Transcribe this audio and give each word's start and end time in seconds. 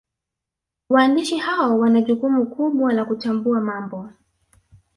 Waandishi 0.89 1.37
hao 1.37 1.79
wana 1.79 2.01
jukumu 2.01 2.45
kubwa 2.45 2.93
la 2.93 3.05
kuchambua 3.05 3.61
mambo 3.61 4.09